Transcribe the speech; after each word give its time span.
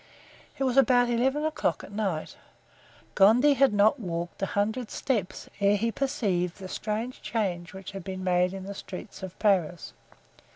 It 0.57 0.63
was 0.63 0.77
about 0.77 1.09
eleven 1.11 1.45
o'clock 1.45 1.83
at 1.83 1.91
night. 1.91 2.35
Gondy 3.13 3.53
had 3.53 3.71
not 3.71 3.99
walked 3.99 4.41
a 4.41 4.47
hundred 4.47 4.89
steps 4.89 5.47
ere 5.59 5.77
he 5.77 5.91
perceived 5.91 6.57
the 6.57 6.67
strange 6.67 7.21
change 7.21 7.71
which 7.75 7.91
had 7.91 8.03
been 8.03 8.23
made 8.23 8.51
in 8.51 8.63
the 8.63 8.73
streets 8.73 9.21
of 9.21 9.37
Paris. 9.37 9.93